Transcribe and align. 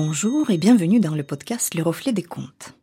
Bonjour 0.00 0.48
et 0.52 0.58
bienvenue 0.58 1.00
dans 1.00 1.16
le 1.16 1.24
podcast 1.24 1.74
Le 1.74 1.82
Reflet 1.82 2.12
des 2.12 2.22
Contes, 2.22 2.78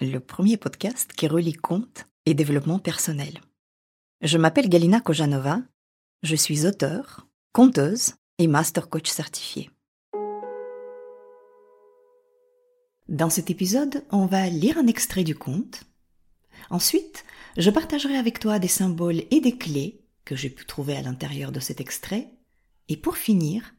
le 0.00 0.20
premier 0.20 0.56
podcast 0.56 1.12
qui 1.12 1.28
relie 1.28 1.52
contes 1.52 2.06
et 2.24 2.32
développement 2.32 2.78
personnel. 2.78 3.42
Je 4.22 4.38
m'appelle 4.38 4.70
Galina 4.70 5.00
Kojanova, 5.00 5.60
je 6.22 6.34
suis 6.34 6.64
auteure, 6.64 7.26
conteuse 7.52 8.14
et 8.38 8.46
master 8.46 8.88
coach 8.88 9.10
certifié. 9.10 9.68
Dans 13.10 13.28
cet 13.28 13.50
épisode, 13.50 14.02
on 14.10 14.24
va 14.24 14.48
lire 14.48 14.78
un 14.78 14.86
extrait 14.86 15.24
du 15.24 15.34
conte. 15.34 15.82
Ensuite, 16.70 17.26
je 17.58 17.68
partagerai 17.68 18.16
avec 18.16 18.40
toi 18.40 18.58
des 18.58 18.66
symboles 18.66 19.24
et 19.30 19.42
des 19.42 19.58
clés 19.58 20.00
que 20.24 20.34
j'ai 20.34 20.48
pu 20.48 20.64
trouver 20.64 20.96
à 20.96 21.02
l'intérieur 21.02 21.52
de 21.52 21.60
cet 21.60 21.82
extrait. 21.82 22.30
Et 22.88 22.96
pour 22.96 23.18
finir, 23.18 23.74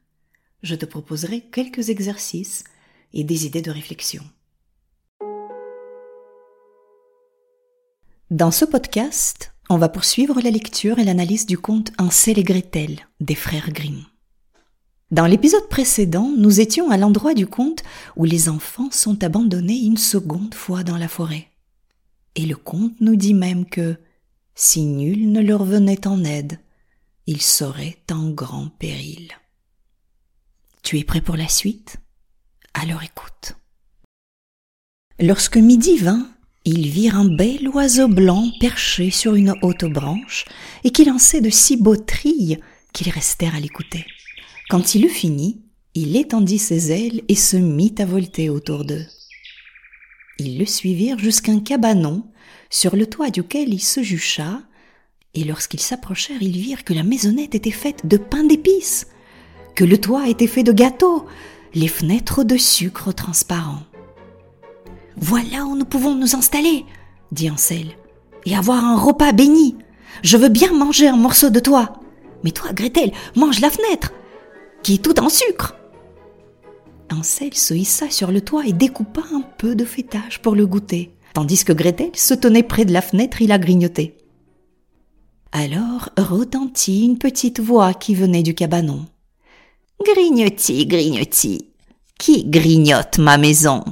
je 0.64 0.76
te 0.76 0.86
proposerai 0.86 1.42
quelques 1.42 1.90
exercices 1.90 2.64
et 3.14 3.24
des 3.24 3.46
idées 3.46 3.62
de 3.62 3.72
réflexion. 3.72 4.24
Dans 8.30 8.52
ce 8.52 8.66
podcast, 8.66 9.54
on 9.70 9.78
va 9.78 9.88
poursuivre 9.88 10.42
la 10.42 10.52
lecture 10.52 11.00
et 11.00 11.06
l'analyse 11.06 11.46
du 11.46 11.58
conte 11.58 11.92
Ansel 11.98 12.40
et 12.40 12.44
Gretel 12.44 13.00
des 13.22 13.36
frères 13.36 13.72
Grimm. 13.72 14.04
Dans 15.12 15.26
l'épisode 15.26 15.70
précédent, 15.70 16.34
nous 16.36 16.60
étions 16.60 16.90
à 16.90 16.98
l'endroit 16.98 17.34
du 17.34 17.48
conte 17.48 17.84
où 18.18 18.26
les 18.26 18.50
enfants 18.50 18.92
sont 18.92 19.24
abandonnés 19.24 19.80
une 19.80 19.96
seconde 19.96 20.54
fois 20.54 20.84
dans 20.84 20.98
la 20.98 21.08
forêt. 21.08 21.48
Et 22.36 22.46
le 22.46 22.58
conte 22.58 23.00
nous 23.00 23.16
dit 23.16 23.34
même 23.34 23.66
que, 23.66 23.96
si 24.56 24.84
nul 24.84 25.32
ne 25.32 25.42
leur 25.42 25.64
venait 25.64 26.06
en 26.08 26.26
aide, 26.26 26.60
ils 27.26 27.42
seraient 27.42 27.98
en 28.12 28.30
grand 28.30 28.68
péril. 28.78 29.30
Tu 30.88 30.98
es 30.98 31.04
prêt 31.04 31.20
pour 31.20 31.36
la 31.36 31.50
suite? 31.50 31.98
Alors 32.74 33.04
écoute. 33.04 33.58
Lorsque 35.20 35.58
midi 35.58 35.98
vint, 35.98 36.32
ils 36.64 36.88
virent 36.88 37.18
un 37.18 37.26
bel 37.26 37.68
oiseau 37.68 38.08
blanc 38.08 38.50
perché 38.62 39.10
sur 39.10 39.36
une 39.36 39.54
haute 39.64 39.84
branche 39.84 40.46
et 40.86 40.92
qui 40.92 41.04
lançait 41.04 41.42
de 41.42 41.50
si 41.50 41.76
beaux 41.76 41.98
trilles 41.98 42.62
qu'ils 42.94 43.10
restèrent 43.10 43.56
à 43.56 43.60
l'écouter. 43.60 44.06
Quand 44.70 44.96
il 44.96 45.04
eut 45.04 45.10
fini, 45.10 45.62
il 45.94 46.16
étendit 46.16 46.58
ses 46.58 46.94
ailes 46.94 47.22
et 47.28 47.36
se 47.36 47.58
mit 47.58 47.96
à 47.98 48.06
volter 48.06 48.50
autour 48.50 48.86
d'eux. 48.86 49.08
Ils 50.40 50.58
le 50.58 50.66
suivirent 50.66 51.20
jusqu'à 51.20 51.52
un 51.52 51.60
cabanon, 51.60 52.32
sur 52.70 52.96
le 52.96 53.08
toit 53.08 53.30
duquel 53.30 53.74
il 53.74 53.84
se 53.84 54.04
jucha, 54.04 54.62
et 55.34 55.44
lorsqu'ils 55.44 55.82
s'approchèrent, 55.82 56.42
ils 56.42 56.58
virent 56.58 56.86
que 56.86 56.94
la 56.94 57.04
maisonnette 57.04 57.56
était 57.56 57.72
faite 57.72 58.06
de 58.06 58.16
pain 58.16 58.46
d'épices 58.46 59.08
que 59.78 59.86
le 59.86 60.00
toit 60.00 60.28
était 60.28 60.48
fait 60.48 60.64
de 60.64 60.72
gâteaux, 60.72 61.28
les 61.76 61.88
fenêtres 61.88 62.44
de 62.44 62.58
sucre 62.58 63.12
transparent. 63.12 63.84
Voilà 65.16 65.66
où 65.66 65.76
nous 65.78 65.86
pouvons 65.86 66.16
nous 66.16 66.36
installer, 66.36 66.84
dit 67.32 67.52
Ansel, 67.52 67.90
et 68.48 68.56
avoir 68.56 68.84
un 68.84 68.98
repas 68.98 69.34
béni. 69.34 69.76
Je 70.24 70.36
veux 70.36 70.50
bien 70.50 70.74
manger 70.74 71.08
un 71.08 71.16
morceau 71.16 71.52
de 71.52 71.60
toi. 71.60 71.94
Mais 72.44 72.50
toi, 72.50 72.74
Gretel, 72.74 73.12
mange 73.36 73.60
la 73.60 73.70
fenêtre, 73.70 74.14
qui 74.82 74.96
est 74.96 75.04
toute 75.04 75.20
en 75.20 75.30
sucre. 75.30 75.76
Ansel 77.12 77.54
se 77.54 77.76
hissa 77.76 78.10
sur 78.10 78.32
le 78.32 78.42
toit 78.42 78.66
et 78.66 78.74
découpa 78.74 79.22
un 79.32 79.44
peu 79.60 79.76
de 79.76 79.86
fêtage 79.86 80.42
pour 80.42 80.56
le 80.56 80.66
goûter, 80.66 81.14
tandis 81.36 81.64
que 81.64 81.74
Gretel 81.74 82.16
se 82.16 82.34
tenait 82.34 82.64
près 82.64 82.86
de 82.86 82.94
la 82.94 83.04
fenêtre 83.04 83.44
et 83.44 83.48
la 83.48 83.60
grignotait. 83.60 84.18
Alors 85.52 86.10
retentit 86.18 87.06
une 87.06 87.20
petite 87.20 87.60
voix 87.60 87.94
qui 87.94 88.16
venait 88.16 88.44
du 88.44 88.56
cabanon. 88.56 89.06
Grignoti, 90.06 90.86
grignoti, 90.86 91.74
qui 92.20 92.46
grignote 92.46 93.18
ma 93.18 93.38
maison? 93.38 93.84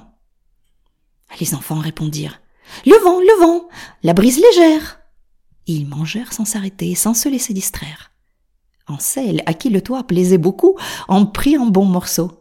Les 1.40 1.56
enfants 1.56 1.80
répondirent 1.80 2.42
Le 2.86 2.96
vent, 3.04 3.20
le 3.20 3.40
vent, 3.40 3.68
la 4.04 4.14
brise 4.14 4.40
légère. 4.40 5.00
Ils 5.66 5.88
mangèrent 5.88 6.32
sans 6.32 6.46
s'arrêter, 6.46 6.94
sans 6.94 7.16
se 7.16 7.28
laisser 7.28 7.54
distraire. 7.54 8.12
Ansel, 8.88 9.42
à 9.48 9.56
qui 9.56 9.70
le 9.70 9.82
toit 9.82 10.04
plaisait 10.04 10.38
beaucoup, 10.38 10.78
en 11.08 11.26
prit 11.26 11.56
un 11.56 11.66
bon 11.66 11.86
morceau. 11.86 12.32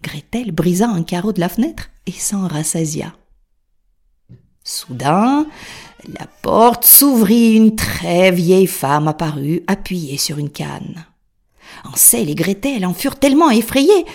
Gretel 0.00 0.52
brisa 0.52 0.88
un 0.88 1.02
carreau 1.02 1.32
de 1.32 1.40
la 1.40 1.48
fenêtre 1.48 1.90
et 2.06 2.12
s'en 2.12 2.46
rassasia. 2.46 3.14
Soudain, 4.62 5.46
la 6.06 6.26
porte 6.42 6.84
s'ouvrit, 6.84 7.56
une 7.56 7.74
très 7.74 8.30
vieille 8.30 8.68
femme 8.68 9.08
apparut, 9.08 9.64
appuyée 9.66 10.18
sur 10.18 10.38
une 10.38 10.50
canne. 10.50 11.04
Ansel 11.84 12.30
et 12.30 12.34
Gretel 12.34 12.86
en 12.86 12.94
furent 12.94 13.18
tellement 13.18 13.50
effrayés 13.50 14.06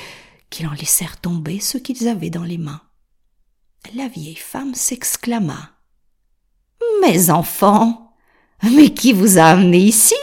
qu'ils 0.50 0.68
en 0.68 0.74
laissèrent 0.74 1.20
tomber 1.20 1.60
ce 1.60 1.78
qu'ils 1.78 2.08
avaient 2.08 2.30
dans 2.30 2.44
les 2.44 2.58
mains. 2.58 2.82
La 3.96 4.08
vieille 4.08 4.36
femme 4.36 4.74
s'exclama. 4.76 5.72
Mes 7.02 7.30
enfants, 7.30 8.16
mais 8.64 8.94
qui 8.94 9.14
vous 9.14 9.38
a 9.38 9.44
amené 9.44 9.80
ici? 9.80 10.16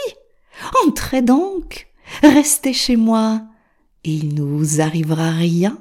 Entrez 0.85 1.21
donc, 1.21 1.87
restez 2.21 2.73
chez 2.73 2.95
moi, 2.95 3.41
et 4.03 4.13
il 4.13 4.35
ne 4.35 4.41
vous 4.41 4.81
arrivera 4.81 5.31
rien. 5.31 5.77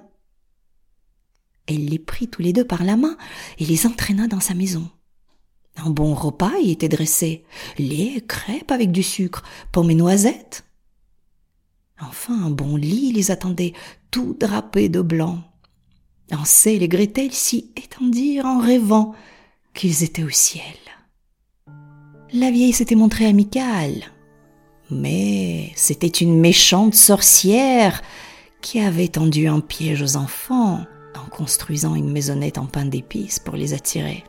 Elle 1.66 1.86
les 1.86 1.98
prit 1.98 2.28
tous 2.28 2.42
les 2.42 2.53
deux 2.53 2.66
par 2.66 2.84
la 2.84 2.97
main 2.97 3.16
et 3.59 3.65
les 3.65 3.86
entraîna 3.86 4.26
dans 4.26 4.41
sa 4.41 4.54
maison. 4.54 4.91
Un 5.76 5.91
bon 5.91 6.15
repas 6.15 6.53
y 6.62 6.71
était 6.71 6.88
dressé, 6.88 7.44
lait, 7.78 8.22
crêpes 8.26 8.71
avec 8.71 8.92
du 8.92 9.03
sucre, 9.03 9.42
pommes 9.72 9.91
et 9.91 9.94
noisettes. 9.94 10.65
Enfin, 12.00 12.34
un 12.44 12.50
bon 12.50 12.77
lit 12.77 13.12
les 13.12 13.31
attendait, 13.31 13.72
tout 14.10 14.37
drapé 14.38 14.88
de 14.88 15.00
blanc. 15.00 15.38
Ansel 16.32 16.82
et 16.82 16.88
Gretel 16.88 17.32
s'y 17.32 17.71
étendirent 17.77 18.47
en 18.47 18.59
rêvant 18.59 19.15
qu'ils 19.75 20.03
étaient 20.03 20.25
au 20.25 20.31
ciel. 20.31 20.62
La 22.33 22.50
vieille 22.50 22.72
s'était 22.72 22.97
montrée 22.97 23.27
amicale, 23.27 24.04
mais 24.91 25.71
c'était 25.77 26.06
une 26.06 26.41
méchante 26.41 26.94
sorcière 26.94 28.03
qui 28.60 28.81
avait 28.81 29.09
tendu 29.09 29.47
un 29.47 29.60
piège 29.60 30.03
aux 30.03 30.16
enfants 30.16 30.81
en 31.15 31.28
construisant 31.31 31.94
une 31.94 32.10
maisonnette 32.10 32.59
en 32.59 32.66
pain 32.66 32.87
d'épices 32.87 33.38
pour 33.38 33.54
les 33.54 33.75
attirer. 33.75 34.25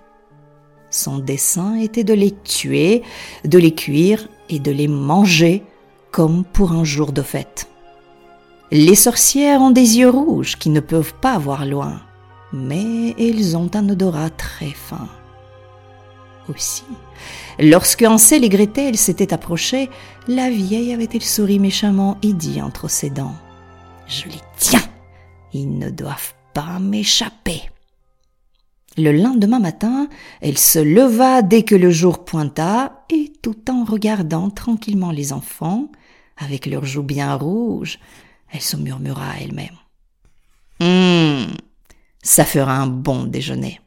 Son 0.92 1.18
dessein 1.20 1.75
était 1.75 2.04
de 2.04 2.14
les 2.14 2.31
tuer, 2.31 3.02
de 3.44 3.58
les 3.58 3.74
cuire 3.74 4.28
et 4.50 4.59
de 4.59 4.72
les 4.72 4.88
manger 4.88 5.64
comme 6.16 6.46
pour 6.46 6.72
un 6.72 6.86
jour 6.86 7.12
de 7.12 7.22
fête. 7.22 7.68
Les 8.72 8.96
sorcières 8.96 9.59
ont 9.59 9.72
des 9.72 9.98
yeux 9.98 10.09
rouges 10.09 10.56
qui 10.56 10.70
ne 10.70 10.80
peuvent 10.80 11.14
pas 11.16 11.38
voir 11.38 11.66
loin, 11.66 12.00
mais 12.53 13.14
elles 13.20 13.58
ont 13.58 13.70
un 13.74 13.90
odorat 13.90 14.30
très 14.30 14.70
fin. 14.72 15.09
Aussi, 16.48 16.86
lorsque 17.59 18.04
Ansel 18.04 18.46
et 18.46 18.50
Gretel 18.50 18.96
s'étaient 18.96 19.34
approchés, 19.34 19.90
la 20.30 20.50
vieille 20.50 20.94
avait-elle 20.94 21.22
souri 21.22 21.59
méchamment 21.59 22.18
et 22.24 22.31
dit 22.31 22.62
entre 22.62 22.88
ses 22.88 23.09
dents 23.09 23.36
Je 24.08 24.24
les 24.30 24.42
tiens, 24.56 24.88
ils 25.52 25.78
ne 25.78 25.90
doivent 25.90 26.34
pas 26.54 26.80
m'échapper. 26.80 27.62
Le 28.98 29.12
lendemain 29.12 29.59
matin, 29.59 30.08
elle 30.40 30.58
se 30.58 30.80
leva 30.80 31.42
dès 31.42 31.64
que 31.64 31.75
le 31.75 31.92
jour 31.92 32.24
pointa, 32.24 33.04
et 33.09 33.34
tout 33.42 33.70
en 33.70 33.84
regardant 33.84 34.50
tranquillement 34.50 35.12
les 35.12 35.34
enfants, 35.34 35.90
avec 36.38 36.66
leurs 36.66 36.85
joues 36.85 37.03
bien 37.03 37.35
rouges, 37.35 38.00
elle 38.51 38.62
se 38.62 38.78
murmura 38.78 39.31
à 39.31 39.40
elle-même. 39.40 39.75
Hum, 40.79 41.47
ça 42.22 42.46
fera 42.46 42.78
un 42.78 42.88
bon 42.88 43.25
déjeuner. 43.25 43.79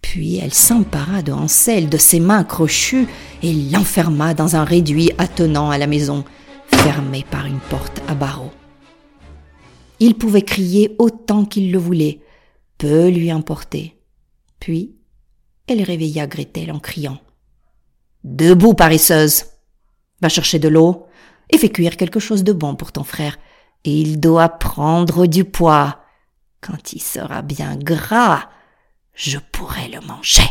Puis 0.00 0.36
elle 0.36 0.54
s'empara 0.54 1.22
de 1.22 1.32
Hansel 1.32 1.88
de 1.88 1.96
ses 1.96 2.20
mains 2.20 2.44
crochues 2.44 3.08
et 3.42 3.52
l'enferma 3.52 4.34
dans 4.34 4.56
un 4.56 4.64
réduit 4.64 5.10
attenant 5.18 5.70
à 5.70 5.78
la 5.78 5.86
maison, 5.86 6.24
fermé 6.66 7.24
par 7.30 7.46
une 7.46 7.60
porte 7.60 8.00
à 8.06 8.14
barreaux. 8.14 8.52
Il 10.00 10.14
pouvait 10.16 10.42
crier 10.42 10.94
autant 10.98 11.44
qu'il 11.44 11.72
le 11.72 11.78
voulait, 11.78 12.20
peu 12.78 13.08
lui 13.08 13.30
importait. 13.30 13.96
Puis 14.60 14.94
elle 15.66 15.82
réveilla 15.82 16.26
Gretel 16.26 16.70
en 16.72 16.78
criant. 16.78 17.18
Debout, 18.22 18.74
paresseuse. 18.74 19.44
Va 20.20 20.28
chercher 20.28 20.58
de 20.58 20.68
l'eau 20.68 21.06
et 21.50 21.58
fais 21.58 21.68
cuire 21.68 21.96
quelque 21.96 22.20
chose 22.20 22.44
de 22.44 22.52
bon 22.52 22.74
pour 22.74 22.92
ton 22.92 23.04
frère. 23.04 23.38
Et 23.84 23.92
il 23.92 24.20
doit 24.20 24.48
prendre 24.48 25.26
du 25.26 25.44
poids. 25.44 26.00
Quand 26.60 26.92
il 26.92 27.02
sera 27.02 27.42
bien 27.42 27.76
gras, 27.76 28.48
je 29.14 29.38
pourrai 29.52 29.88
le 29.88 30.00
manger. 30.00 30.48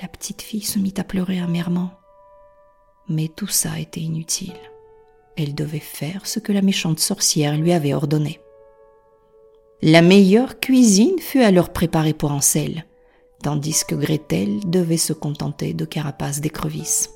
La 0.00 0.08
petite 0.08 0.42
fille 0.42 0.62
se 0.62 0.78
mit 0.78 0.94
à 0.96 1.04
pleurer 1.04 1.40
amèrement. 1.40 1.90
Mais 3.08 3.28
tout 3.28 3.48
ça 3.48 3.78
était 3.78 4.00
inutile. 4.00 4.58
Elle 5.36 5.54
devait 5.54 5.80
faire 5.80 6.26
ce 6.26 6.38
que 6.38 6.52
la 6.52 6.62
méchante 6.62 7.00
sorcière 7.00 7.56
lui 7.56 7.72
avait 7.72 7.94
ordonné. 7.94 8.40
La 9.80 10.02
meilleure 10.02 10.60
cuisine 10.60 11.18
fut 11.18 11.42
alors 11.42 11.72
préparée 11.72 12.12
pour 12.12 12.30
Ansel, 12.30 12.84
tandis 13.42 13.82
que 13.86 13.96
Gretel 13.96 14.60
devait 14.70 14.96
se 14.96 15.12
contenter 15.12 15.74
de 15.74 15.84
carapaces 15.84 16.40
d'écrevisses. 16.40 17.10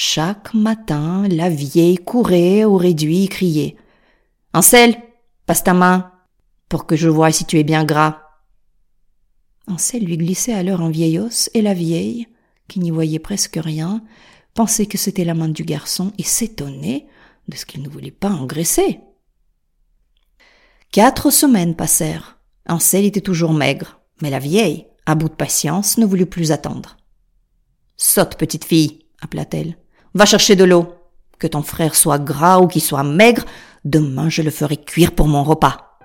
Chaque 0.00 0.54
matin, 0.54 1.26
la 1.26 1.50
vieille 1.50 1.96
courait 1.98 2.62
au 2.62 2.76
réduit 2.76 3.24
et 3.24 3.28
criait 3.28 3.76
Ansel, 4.54 4.96
Passe 5.44 5.64
ta 5.64 5.74
main, 5.74 6.12
pour 6.68 6.86
que 6.86 6.94
je 6.94 7.08
voie 7.08 7.32
si 7.32 7.44
tu 7.44 7.58
es 7.58 7.64
bien 7.64 7.84
gras. 7.84 8.22
Ansel 9.66 10.04
lui 10.04 10.16
glissait 10.16 10.52
alors 10.52 10.82
un 10.82 10.90
vieil 10.90 11.18
os, 11.18 11.50
et 11.52 11.62
la 11.62 11.74
vieille, 11.74 12.28
qui 12.68 12.78
n'y 12.78 12.92
voyait 12.92 13.18
presque 13.18 13.58
rien, 13.60 14.04
pensait 14.54 14.86
que 14.86 14.96
c'était 14.96 15.24
la 15.24 15.34
main 15.34 15.48
du 15.48 15.64
garçon 15.64 16.12
et 16.16 16.22
s'étonnait 16.22 17.08
de 17.48 17.56
ce 17.56 17.66
qu'il 17.66 17.82
ne 17.82 17.88
voulait 17.88 18.12
pas 18.12 18.30
engraisser. 18.30 19.00
Quatre 20.92 21.32
semaines 21.32 21.74
passèrent. 21.74 22.38
Ansel 22.68 23.04
était 23.04 23.20
toujours 23.20 23.52
maigre, 23.52 24.00
mais 24.22 24.30
la 24.30 24.38
vieille, 24.38 24.86
à 25.06 25.16
bout 25.16 25.28
de 25.28 25.34
patience, 25.34 25.98
ne 25.98 26.06
voulut 26.06 26.26
plus 26.26 26.52
attendre. 26.52 26.98
Saute, 27.96 28.36
petite 28.38 28.64
fille, 28.64 29.00
appela-t-elle. 29.20 29.76
Va 30.18 30.26
chercher 30.26 30.56
de 30.56 30.64
l'eau. 30.64 30.94
Que 31.38 31.46
ton 31.46 31.62
frère 31.62 31.94
soit 31.94 32.18
gras 32.18 32.58
ou 32.58 32.66
qu'il 32.66 32.82
soit 32.82 33.04
maigre, 33.04 33.44
demain 33.84 34.28
je 34.28 34.42
le 34.42 34.50
ferai 34.50 34.76
cuire 34.76 35.12
pour 35.12 35.28
mon 35.28 35.44
repas. 35.44 36.00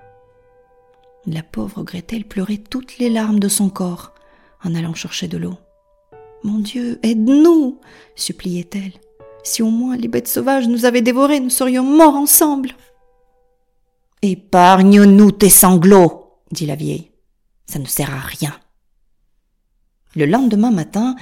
La 1.26 1.42
pauvre 1.42 1.82
Gretel 1.82 2.24
pleurait 2.24 2.58
toutes 2.58 2.98
les 2.98 3.10
larmes 3.10 3.40
de 3.40 3.48
son 3.48 3.68
corps 3.68 4.14
en 4.62 4.76
allant 4.76 4.94
chercher 4.94 5.26
de 5.26 5.36
l'eau. 5.36 5.58
Mon 6.44 6.60
Dieu, 6.60 7.00
aide-nous, 7.02 7.80
suppliait-elle. 8.14 8.92
Si 9.42 9.64
au 9.64 9.70
moins 9.70 9.96
les 9.96 10.06
bêtes 10.06 10.28
sauvages 10.28 10.68
nous 10.68 10.84
avaient 10.84 11.02
dévorés, 11.02 11.40
nous 11.40 11.50
serions 11.50 11.82
morts 11.82 12.14
ensemble. 12.14 12.70
Épargne-nous 14.22 15.32
tes 15.32 15.48
sanglots, 15.48 16.38
dit 16.52 16.66
la 16.66 16.76
vieille. 16.76 17.10
Ça 17.66 17.80
ne 17.80 17.86
sert 17.86 18.14
à 18.14 18.20
rien. 18.20 18.54
Le 20.14 20.26
lendemain 20.26 20.70
matin, 20.70 21.16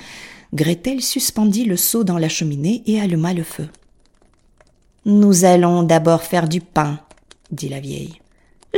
Gretel 0.55 1.01
suspendit 1.01 1.65
le 1.65 1.79
seau 1.79 2.05
dans 2.05 2.19
la 2.19 2.29
cheminée 2.29 2.83
et 2.85 3.01
alluma 3.01 3.33
le 3.33 3.43
feu. 3.43 3.69
Nous 5.07 5.45
allons 5.45 5.83
d'abord 5.83 6.23
faire 6.23 6.47
du 6.47 6.61
pain, 6.61 7.01
dit 7.51 7.71
la 7.71 7.81
vieille. 7.81 8.21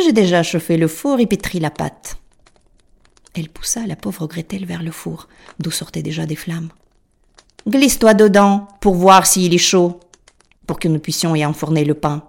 J'ai 0.00 0.12
déjà 0.12 0.44
chauffé 0.44 0.76
le 0.76 0.86
four 0.86 1.18
et 1.18 1.26
pétri 1.26 1.58
la 1.58 1.70
pâte. 1.70 2.16
Elle 3.34 3.48
poussa 3.48 3.86
la 3.88 3.96
pauvre 3.96 4.28
Gretel 4.28 4.64
vers 4.66 4.84
le 4.84 4.92
four, 4.92 5.28
d'où 5.58 5.72
sortaient 5.72 6.02
déjà 6.02 6.26
des 6.26 6.36
flammes. 6.36 6.70
Glisse-toi 7.68 8.14
dedans 8.14 8.68
pour 8.80 8.94
voir 8.94 9.26
s'il 9.26 9.52
est 9.52 9.58
chaud, 9.58 9.98
pour 10.68 10.78
que 10.78 10.86
nous 10.86 11.00
puissions 11.00 11.34
y 11.34 11.44
enfourner 11.44 11.84
le 11.84 11.94
pain. 11.94 12.22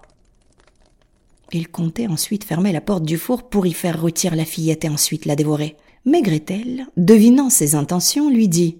Il 1.52 1.68
comptait 1.68 2.08
ensuite 2.08 2.42
fermer 2.42 2.72
la 2.72 2.80
porte 2.80 3.04
du 3.04 3.16
four 3.16 3.48
pour 3.48 3.66
y 3.66 3.72
faire 3.72 4.00
rôtir 4.00 4.34
la 4.34 4.44
fillette 4.44 4.84
et 4.84 4.88
ensuite 4.88 5.24
la 5.24 5.36
dévorer. 5.36 5.76
Mais 6.04 6.22
Gretel, 6.22 6.86
devinant 6.96 7.50
ses 7.50 7.76
intentions, 7.76 8.28
lui 8.28 8.48
dit 8.48 8.78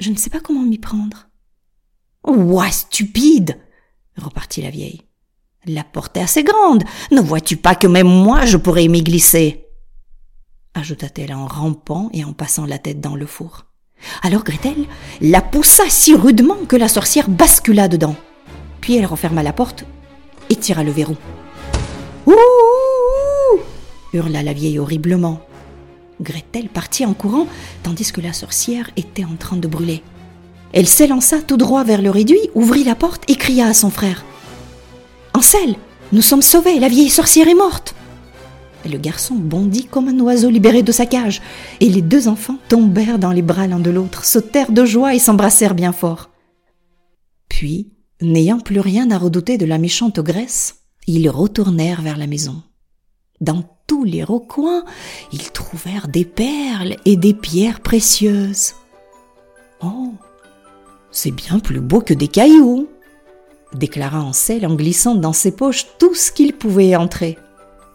Je 0.00 0.10
ne 0.10 0.16
sais 0.16 0.30
pas 0.30 0.40
comment 0.40 0.62
m'y 0.62 0.78
prendre. 0.78 1.28
Ouah, 2.26 2.70
stupide 2.70 3.58
repartit 4.16 4.62
la 4.62 4.70
vieille. 4.70 5.02
La 5.66 5.84
porte 5.84 6.16
est 6.16 6.22
assez 6.22 6.42
grande. 6.42 6.84
Ne 7.10 7.20
vois-tu 7.20 7.56
pas 7.56 7.74
que 7.74 7.86
même 7.86 8.08
moi 8.08 8.44
je 8.46 8.56
pourrais 8.56 8.88
m'y 8.88 9.02
glisser? 9.02 9.66
ajouta-t-elle 10.74 11.34
en 11.34 11.46
rampant 11.46 12.10
et 12.12 12.24
en 12.24 12.32
passant 12.32 12.64
la 12.64 12.78
tête 12.78 13.00
dans 13.00 13.16
le 13.16 13.26
four. 13.26 13.66
Alors 14.22 14.44
Gretel 14.44 14.86
la 15.20 15.42
poussa 15.42 15.82
si 15.88 16.14
rudement 16.14 16.64
que 16.68 16.76
la 16.76 16.88
sorcière 16.88 17.28
bascula 17.28 17.88
dedans. 17.88 18.14
Puis 18.80 18.96
elle 18.96 19.04
referma 19.04 19.42
la 19.42 19.52
porte 19.52 19.84
et 20.48 20.56
tira 20.56 20.84
le 20.84 20.92
verrou. 20.92 21.16
Ouh 22.26 22.32
hurla 24.12 24.42
la 24.42 24.52
vieille 24.52 24.78
horriblement. 24.78 25.40
Gretel 26.20 26.68
partit 26.68 27.06
en 27.06 27.14
courant 27.14 27.46
tandis 27.82 28.12
que 28.12 28.20
la 28.20 28.32
sorcière 28.32 28.90
était 28.96 29.24
en 29.24 29.36
train 29.36 29.56
de 29.56 29.68
brûler. 29.68 30.02
Elle 30.72 30.86
s'élança 30.86 31.40
tout 31.40 31.56
droit 31.56 31.84
vers 31.84 32.02
le 32.02 32.10
réduit, 32.10 32.50
ouvrit 32.54 32.84
la 32.84 32.94
porte 32.94 33.28
et 33.28 33.36
cria 33.36 33.66
à 33.66 33.74
son 33.74 33.90
frère. 33.90 34.24
Ansel, 35.34 35.76
nous 36.12 36.22
sommes 36.22 36.42
sauvés, 36.42 36.78
la 36.78 36.88
vieille 36.88 37.10
sorcière 37.10 37.48
est 37.48 37.54
morte. 37.54 37.94
Le 38.88 38.98
garçon 38.98 39.34
bondit 39.34 39.84
comme 39.84 40.08
un 40.08 40.18
oiseau 40.20 40.48
libéré 40.48 40.82
de 40.82 40.92
sa 40.92 41.06
cage, 41.06 41.42
et 41.80 41.88
les 41.88 42.02
deux 42.02 42.28
enfants 42.28 42.56
tombèrent 42.68 43.18
dans 43.18 43.32
les 43.32 43.42
bras 43.42 43.66
l'un 43.66 43.78
de 43.78 43.90
l'autre, 43.90 44.24
sautèrent 44.24 44.72
de 44.72 44.84
joie 44.84 45.14
et 45.14 45.18
s'embrassèrent 45.18 45.74
bien 45.74 45.92
fort. 45.92 46.30
Puis, 47.48 47.92
n'ayant 48.22 48.58
plus 48.58 48.80
rien 48.80 49.10
à 49.10 49.18
redouter 49.18 49.58
de 49.58 49.66
la 49.66 49.78
méchante 49.78 50.18
ogresse, 50.18 50.76
ils 51.06 51.28
retournèrent 51.28 52.02
vers 52.02 52.16
la 52.16 52.26
maison. 52.26 52.62
Dans 53.40 53.64
les 54.04 54.24
recoins, 54.24 54.84
ils 55.32 55.50
trouvèrent 55.50 56.08
des 56.08 56.24
perles 56.24 56.96
et 57.04 57.16
des 57.16 57.34
pierres 57.34 57.80
précieuses. 57.80 58.74
Oh, 59.82 60.12
c'est 61.10 61.30
bien 61.30 61.58
plus 61.58 61.80
beau 61.80 62.00
que 62.00 62.14
des 62.14 62.28
cailloux, 62.28 62.88
déclara 63.74 64.22
Ansel 64.22 64.66
en 64.66 64.74
glissant 64.74 65.14
dans 65.14 65.32
ses 65.32 65.52
poches 65.52 65.86
tout 65.98 66.14
ce 66.14 66.32
qu'il 66.32 66.52
pouvait 66.54 66.96
entrer. 66.96 67.38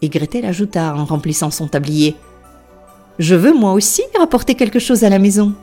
Et 0.01 0.09
Gretel 0.09 0.45
ajouta 0.45 0.95
en 0.95 1.05
remplissant 1.05 1.51
son 1.51 1.67
tablier. 1.67 2.15
Je 3.19 3.35
veux 3.35 3.53
moi 3.53 3.73
aussi 3.73 4.03
rapporter 4.17 4.55
quelque 4.55 4.79
chose 4.79 5.03
à 5.03 5.09
la 5.09 5.19
maison. 5.19 5.53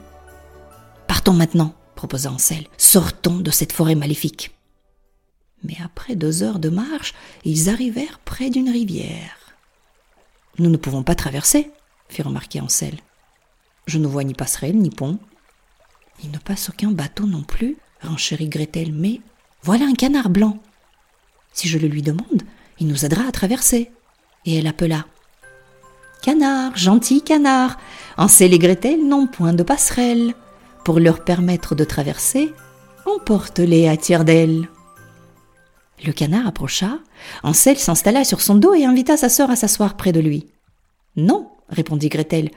Partons 1.06 1.34
maintenant, 1.34 1.75
proposa 1.94 2.31
Ansel. 2.31 2.67
Sortons 2.79 3.37
de 3.37 3.50
cette 3.50 3.73
forêt 3.73 3.94
maléfique. 3.94 4.55
Mais 5.64 5.76
après 5.84 6.17
deux 6.17 6.43
heures 6.43 6.58
de 6.58 6.70
marche, 6.70 7.14
ils 7.44 7.69
arrivèrent 7.69 8.19
près 8.25 8.50
d'une 8.50 8.70
rivière. 8.70 9.41
Nous 10.58 10.70
ne 10.70 10.76
pouvons 10.76 11.02
pas 11.02 11.14
traverser, 11.14 11.70
fit 12.08 12.22
remarquer 12.22 12.60
Ansel. 12.60 12.99
Je 13.87 13.99
ne 13.99 14.06
vois 14.06 14.25
ni 14.25 14.34
passerelle 14.34 14.76
ni 14.76 14.90
pont. 14.90 15.19
Il 16.22 16.31
ne 16.31 16.38
passe 16.38 16.69
aucun 16.69 16.90
bateau 16.90 17.26
non 17.26 17.43
plus, 17.43 17.76
renchérit 18.02 18.49
Gretel, 18.49 18.93
mais 18.93 19.20
voilà 19.62 19.87
un 19.87 19.94
canard 19.94 20.28
blanc. 20.28 20.58
Si 21.52 21.69
je 21.69 21.78
le 21.78 21.88
lui 21.88 22.02
demande, 22.02 22.43
il 22.78 22.87
nous 22.87 23.04
aidera 23.04 23.26
à 23.26 23.32
traverser 23.32 23.90
et 24.44 24.58
elle 24.58 24.66
appela. 24.66 25.06
Canard, 26.22 26.76
gentil 26.76 27.22
canard, 27.22 27.78
Ansel 28.16 28.55
et 28.55 28.58
Gretel 28.58 29.06
n'ont 29.06 29.26
point 29.26 29.52
de 29.52 29.62
passerelle. 29.62 30.34
Pour 30.84 31.00
leur 31.00 31.25
permettre 31.25 31.75
de 31.75 31.84
traverser, 31.84 32.52
emporte-les 33.06 33.88
à 33.88 33.96
tire 33.96 34.25
d'aile. 34.25 34.69
Le 36.04 36.12
canard 36.12 36.46
approcha, 36.49 36.99
Ansel 37.44 37.78
s'installa 37.78 38.25
sur 38.25 38.40
son 38.40 38.56
dos 38.56 38.75
et 38.75 38.84
invita 38.84 39.16
sa 39.16 39.28
sœur 39.28 39.50
à 39.50 39.56
s'asseoir 39.56 39.96
près 39.96 40.12
de 40.12 40.20
lui. 40.20 40.49
Non, 41.14 41.50
répondit 41.69 42.08
Gretel, 42.08 42.50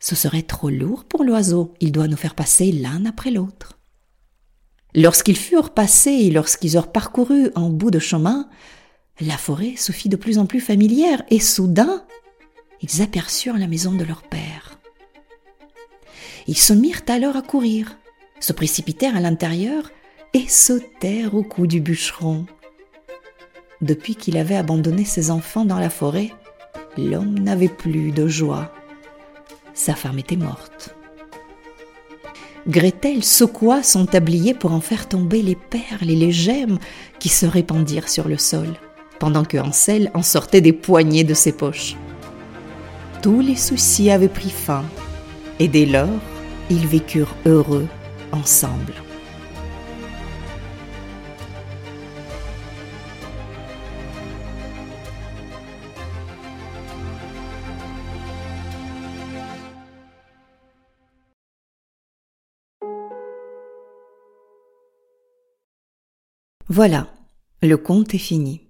ce 0.00 0.16
serait 0.16 0.42
trop 0.42 0.70
lourd 0.70 1.04
pour 1.04 1.22
l'oiseau, 1.22 1.74
il 1.80 1.92
doit 1.92 2.08
nous 2.08 2.16
faire 2.16 2.34
passer 2.34 2.72
l'un 2.72 3.04
après 3.04 3.30
l'autre. 3.30 3.78
Lorsqu'ils 4.94 5.36
furent 5.36 5.70
passés 5.70 6.10
et 6.10 6.30
lorsqu'ils 6.30 6.74
eurent 6.74 6.90
parcouru 6.90 7.50
un 7.54 7.68
bout 7.68 7.92
de 7.92 8.00
chemin, 8.00 8.48
la 9.20 9.36
forêt 9.36 9.76
se 9.76 9.92
fit 9.92 10.08
de 10.08 10.16
plus 10.16 10.38
en 10.38 10.46
plus 10.46 10.60
familière 10.60 11.22
et 11.30 11.38
soudain, 11.38 12.04
ils 12.80 13.02
aperçurent 13.02 13.58
la 13.58 13.68
maison 13.68 13.92
de 13.92 14.04
leur 14.04 14.22
père. 14.22 14.80
Ils 16.48 16.58
se 16.58 16.72
mirent 16.72 17.02
alors 17.08 17.36
à 17.36 17.42
courir, 17.42 17.98
se 18.40 18.52
précipitèrent 18.52 19.16
à 19.16 19.20
l'intérieur 19.20 19.90
et 20.32 20.48
sautèrent 20.48 21.34
au 21.34 21.44
cou 21.44 21.66
du 21.66 21.80
bûcheron. 21.80 22.46
Depuis 23.80 24.14
qu'il 24.14 24.36
avait 24.36 24.56
abandonné 24.56 25.04
ses 25.04 25.30
enfants 25.30 25.64
dans 25.64 25.78
la 25.78 25.90
forêt, 25.90 26.30
l'homme 26.98 27.38
n'avait 27.38 27.68
plus 27.68 28.10
de 28.12 28.28
joie. 28.28 28.72
Sa 29.72 29.94
femme 29.94 30.18
était 30.18 30.36
morte. 30.36 30.94
Gretel 32.68 33.24
secoua 33.24 33.82
son 33.82 34.04
tablier 34.04 34.52
pour 34.52 34.72
en 34.72 34.80
faire 34.80 35.08
tomber 35.08 35.40
les 35.40 35.56
perles 35.56 36.10
et 36.10 36.16
les 36.16 36.30
gemmes 36.30 36.78
qui 37.18 37.30
se 37.30 37.46
répandirent 37.46 38.10
sur 38.10 38.28
le 38.28 38.36
sol 38.36 38.68
pendant 39.20 39.44
que 39.44 39.58
Ansel 39.58 40.10
en 40.14 40.22
sortait 40.22 40.62
des 40.62 40.72
poignées 40.72 41.24
de 41.24 41.34
ses 41.34 41.52
poches. 41.52 41.96
Tous 43.22 43.40
les 43.40 43.54
soucis 43.54 44.10
avaient 44.10 44.28
pris 44.28 44.50
fin, 44.50 44.84
et 45.58 45.68
dès 45.68 45.86
lors, 45.86 46.08
ils 46.70 46.86
vécurent 46.86 47.36
heureux 47.46 47.86
ensemble. 48.32 48.94
Voilà, 66.68 67.12
le 67.62 67.76
conte 67.76 68.14
est 68.14 68.18
fini. 68.18 68.68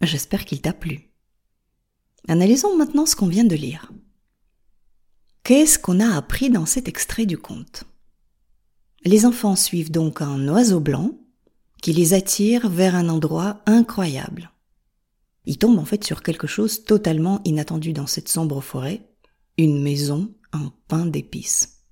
J'espère 0.00 0.44
qu'il 0.44 0.60
t'a 0.60 0.72
plu. 0.72 1.12
Analysons 2.28 2.76
maintenant 2.76 3.06
ce 3.06 3.16
qu'on 3.16 3.28
vient 3.28 3.44
de 3.44 3.56
lire. 3.56 3.92
Qu'est-ce 5.44 5.78
qu'on 5.78 6.00
a 6.00 6.16
appris 6.16 6.50
dans 6.50 6.66
cet 6.66 6.88
extrait 6.88 7.26
du 7.26 7.38
conte? 7.38 7.84
Les 9.04 9.26
enfants 9.26 9.56
suivent 9.56 9.90
donc 9.90 10.22
un 10.22 10.48
oiseau 10.48 10.80
blanc 10.80 11.18
qui 11.82 11.92
les 11.92 12.14
attire 12.14 12.68
vers 12.68 12.94
un 12.94 13.08
endroit 13.08 13.60
incroyable. 13.66 14.52
Ils 15.44 15.58
tombent 15.58 15.80
en 15.80 15.84
fait 15.84 16.04
sur 16.04 16.22
quelque 16.22 16.46
chose 16.46 16.84
totalement 16.84 17.40
inattendu 17.44 17.92
dans 17.92 18.06
cette 18.06 18.28
sombre 18.28 18.60
forêt, 18.60 19.08
une 19.58 19.82
maison, 19.82 20.32
un 20.52 20.72
pain 20.86 21.06
d'épices. 21.06 21.82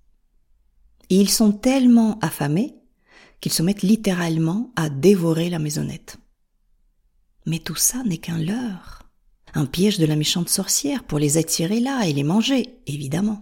Ils 1.08 1.28
sont 1.28 1.50
tellement 1.50 2.20
affamés 2.20 2.79
qu'ils 3.40 3.52
se 3.52 3.62
mettent 3.62 3.82
littéralement 3.82 4.70
à 4.76 4.88
dévorer 4.88 5.50
la 5.50 5.58
maisonnette. 5.58 6.18
Mais 7.46 7.58
tout 7.58 7.76
ça 7.76 8.02
n'est 8.04 8.18
qu'un 8.18 8.38
leurre, 8.38 9.02
un 9.54 9.66
piège 9.66 9.98
de 9.98 10.06
la 10.06 10.16
méchante 10.16 10.48
sorcière 10.48 11.04
pour 11.04 11.18
les 11.18 11.38
attirer 11.38 11.80
là 11.80 12.06
et 12.06 12.12
les 12.12 12.24
manger, 12.24 12.80
évidemment. 12.86 13.38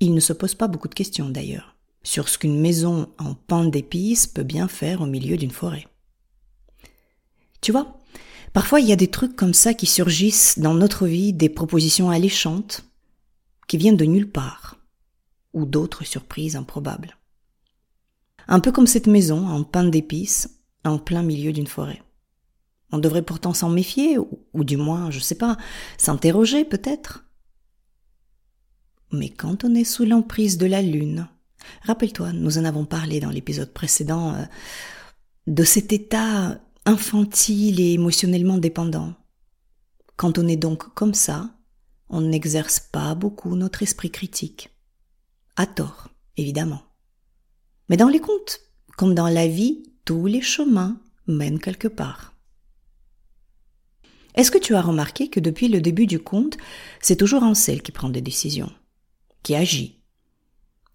Il 0.00 0.14
ne 0.14 0.20
se 0.20 0.32
pose 0.32 0.54
pas 0.54 0.68
beaucoup 0.68 0.88
de 0.88 0.94
questions 0.94 1.28
d'ailleurs 1.28 1.74
sur 2.08 2.28
ce 2.28 2.38
qu'une 2.38 2.58
maison 2.58 3.12
en 3.18 3.34
pan 3.34 3.64
d'épices 3.64 4.26
peut 4.26 4.42
bien 4.42 4.66
faire 4.66 5.02
au 5.02 5.06
milieu 5.06 5.36
d'une 5.36 5.50
forêt. 5.50 5.86
Tu 7.60 7.70
vois, 7.70 7.98
parfois 8.54 8.80
il 8.80 8.88
y 8.88 8.92
a 8.92 8.96
des 8.96 9.10
trucs 9.10 9.36
comme 9.36 9.52
ça 9.52 9.74
qui 9.74 9.86
surgissent 9.86 10.58
dans 10.58 10.72
notre 10.72 11.06
vie, 11.06 11.34
des 11.34 11.50
propositions 11.50 12.08
alléchantes, 12.08 12.84
qui 13.66 13.76
viennent 13.76 13.98
de 13.98 14.06
nulle 14.06 14.30
part, 14.30 14.76
ou 15.52 15.66
d'autres 15.66 16.04
surprises 16.04 16.56
improbables. 16.56 17.17
Un 18.48 18.60
peu 18.60 18.72
comme 18.72 18.86
cette 18.86 19.06
maison 19.06 19.46
en 19.46 19.62
pain 19.62 19.84
d'épices, 19.84 20.58
en 20.84 20.98
plein 20.98 21.22
milieu 21.22 21.52
d'une 21.52 21.66
forêt. 21.66 22.02
On 22.90 22.98
devrait 22.98 23.22
pourtant 23.22 23.52
s'en 23.52 23.68
méfier, 23.68 24.16
ou, 24.18 24.64
du 24.64 24.78
moins, 24.78 25.10
je 25.10 25.18
sais 25.18 25.34
pas, 25.34 25.58
s'interroger 25.98 26.64
peut-être. 26.64 27.26
Mais 29.12 29.28
quand 29.28 29.64
on 29.64 29.74
est 29.74 29.84
sous 29.84 30.06
l'emprise 30.06 30.56
de 30.56 30.66
la 30.66 30.80
lune, 30.80 31.28
rappelle-toi, 31.82 32.32
nous 32.32 32.56
en 32.56 32.64
avons 32.64 32.86
parlé 32.86 33.20
dans 33.20 33.30
l'épisode 33.30 33.72
précédent, 33.72 34.34
euh, 34.34 34.44
de 35.46 35.64
cet 35.64 35.92
état 35.92 36.58
infantile 36.86 37.80
et 37.80 37.92
émotionnellement 37.92 38.58
dépendant. 38.58 39.14
Quand 40.16 40.38
on 40.38 40.48
est 40.48 40.56
donc 40.56 40.94
comme 40.94 41.14
ça, 41.14 41.50
on 42.08 42.22
n'exerce 42.22 42.80
pas 42.80 43.14
beaucoup 43.14 43.54
notre 43.56 43.82
esprit 43.82 44.10
critique. 44.10 44.70
À 45.56 45.66
tort, 45.66 46.08
évidemment. 46.36 46.87
Mais 47.88 47.96
dans 47.96 48.08
les 48.08 48.20
contes, 48.20 48.60
comme 48.96 49.14
dans 49.14 49.28
la 49.28 49.46
vie, 49.46 49.82
tous 50.04 50.26
les 50.26 50.42
chemins 50.42 51.00
mènent 51.26 51.60
quelque 51.60 51.88
part. 51.88 52.34
Est-ce 54.34 54.50
que 54.50 54.58
tu 54.58 54.74
as 54.74 54.82
remarqué 54.82 55.28
que 55.28 55.40
depuis 55.40 55.68
le 55.68 55.80
début 55.80 56.06
du 56.06 56.20
conte, 56.20 56.56
c'est 57.00 57.16
toujours 57.16 57.42
Ansel 57.42 57.82
qui 57.82 57.92
prend 57.92 58.08
des 58.08 58.20
décisions, 58.20 58.72
qui 59.42 59.54
agit? 59.54 60.00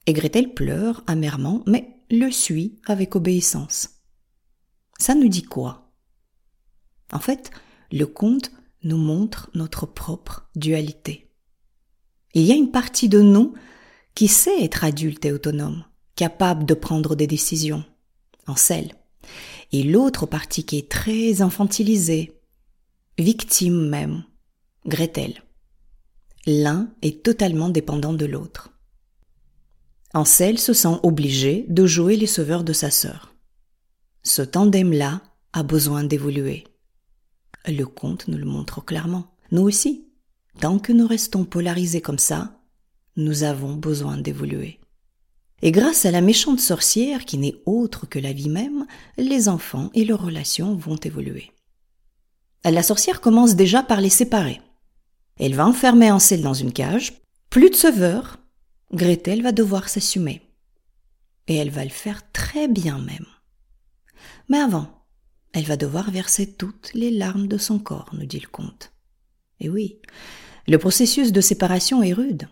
Et 0.05 0.13
Gretel 0.13 0.53
pleure 0.53 1.03
amèrement, 1.07 1.63
mais 1.65 1.99
le 2.09 2.31
suit 2.31 2.79
avec 2.85 3.15
obéissance. 3.15 4.01
Ça 4.99 5.15
nous 5.15 5.27
dit 5.27 5.43
quoi? 5.43 5.93
En 7.11 7.19
fait, 7.19 7.51
le 7.91 8.05
conte 8.05 8.51
nous 8.83 8.97
montre 8.97 9.49
notre 9.53 9.85
propre 9.85 10.49
dualité. 10.55 11.31
Il 12.33 12.43
y 12.43 12.51
a 12.51 12.55
une 12.55 12.71
partie 12.71 13.09
de 13.09 13.21
nous 13.21 13.53
qui 14.15 14.27
sait 14.27 14.63
être 14.63 14.83
adulte 14.83 15.25
et 15.25 15.31
autonome, 15.31 15.83
capable 16.15 16.65
de 16.65 16.73
prendre 16.73 17.15
des 17.15 17.27
décisions, 17.27 17.83
en 18.47 18.55
et 19.71 19.83
l'autre 19.83 20.25
partie 20.25 20.63
qui 20.63 20.77
est 20.77 20.89
très 20.89 21.41
infantilisée, 21.41 22.39
victime 23.17 23.89
même, 23.89 24.23
Gretel. 24.85 25.43
L'un 26.45 26.93
est 27.01 27.23
totalement 27.23 27.69
dépendant 27.69 28.13
de 28.13 28.25
l'autre. 28.25 28.71
Ansel 30.13 30.59
se 30.59 30.73
sent 30.73 30.99
obligé 31.01 31.65
de 31.69 31.87
jouer 31.87 32.17
les 32.17 32.27
sauveurs 32.27 32.63
de 32.63 32.73
sa 32.73 32.91
sœur. 32.91 33.33
Ce 34.21 34.41
tandem-là 34.43 35.21
a 35.53 35.63
besoin 35.63 36.03
d'évoluer. 36.03 36.65
Le 37.65 37.85
conte 37.85 38.27
nous 38.27 38.37
le 38.37 38.45
montre 38.45 38.83
clairement. 38.83 39.35
Nous 39.51 39.63
aussi, 39.63 40.05
tant 40.59 40.77
que 40.77 40.91
nous 40.91 41.07
restons 41.07 41.45
polarisés 41.45 42.01
comme 42.01 42.19
ça, 42.19 42.59
nous 43.15 43.43
avons 43.43 43.73
besoin 43.73 44.17
d'évoluer. 44.17 44.79
Et 45.65 45.71
grâce 45.71 46.05
à 46.05 46.11
la 46.11 46.19
méchante 46.19 46.59
sorcière 46.59 47.23
qui 47.23 47.37
n'est 47.37 47.55
autre 47.65 48.05
que 48.05 48.19
la 48.19 48.33
vie 48.33 48.49
même, 48.49 48.85
les 49.17 49.47
enfants 49.47 49.89
et 49.93 50.03
leurs 50.03 50.21
relations 50.21 50.75
vont 50.75 50.97
évoluer. 50.97 51.51
La 52.65 52.83
sorcière 52.83 53.21
commence 53.21 53.55
déjà 53.55 53.81
par 53.81 54.01
les 54.01 54.09
séparer. 54.09 54.59
Elle 55.39 55.55
va 55.55 55.65
enfermer 55.65 56.11
Ansel 56.11 56.41
dans 56.41 56.53
une 56.53 56.73
cage. 56.73 57.13
Plus 57.49 57.69
de 57.69 57.75
sauveur, 57.75 58.39
Gretel 58.91 59.41
va 59.41 59.53
devoir 59.53 59.87
s'assumer. 59.87 60.41
Et 61.47 61.55
elle 61.55 61.71
va 61.71 61.85
le 61.85 61.91
faire 61.91 62.29
très 62.33 62.67
bien 62.67 62.99
même. 62.99 63.25
Mais 64.49 64.59
avant, 64.59 65.05
elle 65.53 65.63
va 65.63 65.77
devoir 65.77 66.11
verser 66.11 66.45
toutes 66.51 66.91
les 66.93 67.09
larmes 67.09 67.47
de 67.47 67.57
son 67.57 67.79
corps, 67.79 68.09
nous 68.11 68.25
dit 68.25 68.41
le 68.41 68.49
comte. 68.49 68.91
Et 69.61 69.69
oui, 69.69 70.01
le 70.67 70.77
processus 70.77 71.31
de 71.31 71.39
séparation 71.39 72.03
est 72.03 72.11
rude. 72.11 72.49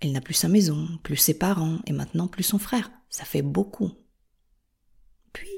Elle 0.00 0.12
n'a 0.12 0.20
plus 0.20 0.34
sa 0.34 0.48
maison, 0.48 0.86
plus 1.02 1.16
ses 1.16 1.34
parents, 1.34 1.78
et 1.86 1.92
maintenant 1.92 2.28
plus 2.28 2.44
son 2.44 2.58
frère. 2.58 2.90
Ça 3.08 3.24
fait 3.24 3.42
beaucoup. 3.42 3.90
Puis, 5.32 5.48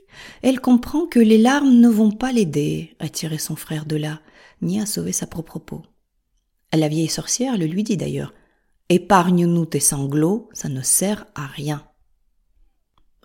elle 0.43 0.61
comprend 0.61 1.07
que 1.07 1.19
les 1.19 1.39
larmes 1.39 1.75
ne 1.75 1.89
vont 1.89 2.11
pas 2.11 2.33
l'aider 2.33 2.97
à 2.99 3.09
tirer 3.09 3.39
son 3.39 3.57
frère 3.57 3.87
de 3.87 3.97
là, 3.97 4.21
ni 4.63 4.81
à 4.81 4.87
sauver 4.87 5.13
sa 5.13 5.27
propre 5.27 5.59
peau. 5.59 5.83
La 6.73 6.89
vieille 6.89 7.09
sorcière 7.09 7.59
le 7.59 7.67
lui 7.67 7.83
dit 7.83 7.97
d'ailleurs. 7.97 8.33
Épargne-nous 8.89 9.67
tes 9.67 9.81
sanglots, 9.81 10.49
ça 10.53 10.69
ne 10.69 10.83
sert 10.83 11.27
à 11.35 11.47
rien. 11.47 11.87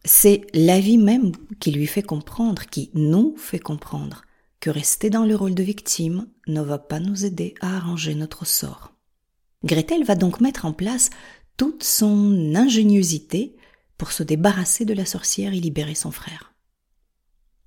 C'est 0.03 0.45
la 0.53 0.79
vie 0.79 0.99
même 0.99 1.31
qui 1.59 1.71
lui 1.71 1.87
fait 1.87 2.03
comprendre, 2.03 2.63
qui 2.65 2.91
nous 2.93 3.35
fait 3.37 3.59
comprendre, 3.59 4.23
que 4.59 4.69
rester 4.69 5.09
dans 5.09 5.25
le 5.25 5.35
rôle 5.35 5.55
de 5.55 5.63
victime 5.63 6.27
ne 6.47 6.61
va 6.61 6.77
pas 6.77 6.99
nous 6.99 7.25
aider 7.25 7.55
à 7.61 7.77
arranger 7.77 8.13
notre 8.13 8.45
sort. 8.45 8.94
Gretel 9.65 10.03
va 10.03 10.15
donc 10.15 10.41
mettre 10.41 10.65
en 10.65 10.73
place 10.73 11.09
toute 11.57 11.83
son 11.83 12.53
ingéniosité 12.55 13.55
pour 13.97 14.11
se 14.11 14.23
débarrasser 14.23 14.85
de 14.85 14.93
la 14.93 15.05
sorcière 15.05 15.53
et 15.53 15.59
libérer 15.59 15.95
son 15.95 16.11
frère. 16.11 16.53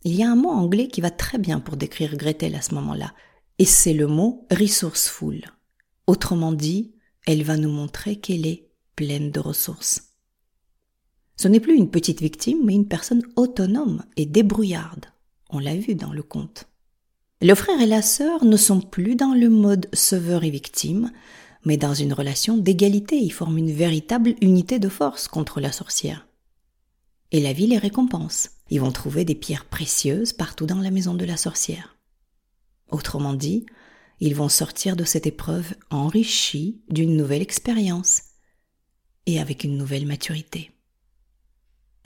Il 0.05 0.14
y 0.14 0.23
a 0.23 0.31
un 0.31 0.37
mot 0.37 0.50
anglais 0.50 0.88
qui 0.88 1.00
va 1.00 1.11
très 1.11 1.38
bien 1.38 1.59
pour 1.59 1.76
décrire 1.76 2.17
Gretel 2.17 2.55
à 2.55 2.62
ce 2.62 2.75
moment-là, 2.76 3.14
et 3.59 3.64
c'est 3.64 3.95
le 3.95 4.07
mot 4.07 4.47
resourceful. 4.50 5.45
Autrement 6.07 6.52
dit, 6.52 6.95
elle 7.26 7.43
va 7.43 7.57
nous 7.57 7.71
montrer 7.71 8.17
qu'elle 8.17 8.47
est 8.47 8.69
pleine 8.95 9.31
de 9.33 9.40
ressources. 9.40 10.14
Ce 11.37 11.49
n'est 11.49 11.61
plus 11.61 11.76
une 11.76 11.90
petite 11.90 12.21
victime, 12.21 12.61
mais 12.64 12.75
une 12.75 12.88
personne 12.88 13.23
autonome 13.37 14.05
et 14.17 14.26
débrouillarde. 14.26 15.07
On 15.50 15.59
l'a 15.59 15.76
vu 15.76 15.95
dans 15.95 16.12
le 16.12 16.23
conte. 16.23 16.69
Le 17.40 17.55
frère 17.55 17.81
et 17.81 17.87
la 17.87 18.02
sœur 18.02 18.45
ne 18.45 18.57
sont 18.57 18.81
plus 18.81 19.14
dans 19.14 19.35
le 19.35 19.49
mode 19.49 19.88
sauveur 19.93 20.45
et 20.45 20.50
victime, 20.50 21.12
mais 21.69 21.77
dans 21.77 21.93
une 21.93 22.15
relation 22.15 22.57
d'égalité. 22.57 23.19
Ils 23.19 23.33
forment 23.33 23.59
une 23.59 23.73
véritable 23.73 24.35
unité 24.41 24.79
de 24.79 24.89
force 24.89 25.29
contre 25.29 25.61
la 25.61 25.71
sorcière. 25.71 26.27
Et 27.31 27.43
la 27.43 27.53
vie 27.53 27.67
les 27.67 27.77
récompense. 27.77 28.49
Ils 28.71 28.81
vont 28.81 28.91
trouver 28.91 29.27
des 29.27 29.35
pierres 29.35 29.67
précieuses 29.67 30.33
partout 30.33 30.65
dans 30.65 30.81
la 30.81 30.91
maison 30.91 31.13
de 31.13 31.27
la 31.27 31.37
sorcière. 31.37 31.99
Autrement 32.91 33.35
dit, 33.35 33.67
ils 34.19 34.35
vont 34.35 34.49
sortir 34.49 34.97
de 34.97 35.05
cette 35.05 35.27
épreuve 35.27 35.75
enrichis 35.91 36.81
d'une 36.89 37.15
nouvelle 37.19 37.43
expérience 37.43 38.23
et 39.27 39.39
avec 39.39 39.63
une 39.63 39.77
nouvelle 39.77 40.07
maturité. 40.07 40.71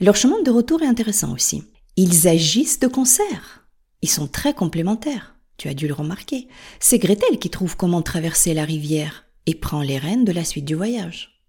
Leur 0.01 0.17
chemin 0.17 0.41
de 0.41 0.51
retour 0.51 0.81
est 0.81 0.87
intéressant 0.87 1.31
aussi. 1.31 1.63
Ils 1.95 2.27
agissent 2.27 2.81
de 2.81 2.87
concert. 2.87 3.65
Ils 4.01 4.09
sont 4.09 4.27
très 4.27 4.53
complémentaires. 4.53 5.37
Tu 5.55 5.69
as 5.69 5.73
dû 5.73 5.87
le 5.87 5.93
remarquer. 5.93 6.49
C'est 6.81 6.99
Gretel 6.99 7.39
qui 7.39 7.49
trouve 7.49 7.77
comment 7.77 8.01
traverser 8.01 8.53
la 8.53 8.65
rivière 8.65 9.23
et 9.45 9.55
prend 9.55 9.81
les 9.81 9.97
rênes 9.97 10.25
de 10.25 10.31
la 10.31 10.45
suite 10.45 10.65
du 10.65 10.75
voyage. 10.75 11.41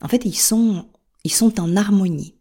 En 0.00 0.08
fait, 0.08 0.24
ils 0.24 0.36
sont, 0.36 0.88
ils 1.24 1.32
sont 1.32 1.60
en 1.60 1.76
harmonie. 1.76 2.34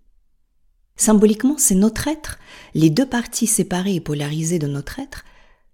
Symboliquement, 0.95 1.57
c'est 1.57 1.75
notre 1.75 2.07
être, 2.07 2.39
les 2.73 2.89
deux 2.89 3.05
parties 3.05 3.47
séparées 3.47 3.95
et 3.95 4.01
polarisées 4.01 4.59
de 4.59 4.67
notre 4.67 4.99
être, 4.99 5.25